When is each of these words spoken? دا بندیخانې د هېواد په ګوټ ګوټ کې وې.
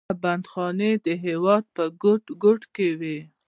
دا 0.09 0.13
بندیخانې 0.23 0.91
د 1.05 1.07
هېواد 1.25 1.63
په 1.75 1.83
ګوټ 2.03 2.23
ګوټ 2.43 2.61
کې 2.75 2.87
وې. 2.99 3.17